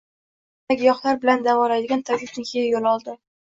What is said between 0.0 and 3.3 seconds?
Oʻylay-oʻylay giyohlar bilan davolaydigan tabibnikiga yoʻl oldi